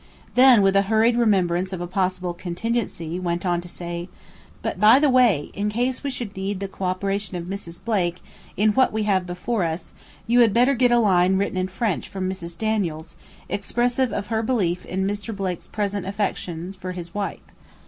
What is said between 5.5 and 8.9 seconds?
in case we should need the cooperation of Mrs. Blake in